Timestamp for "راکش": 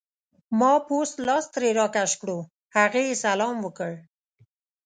1.79-2.11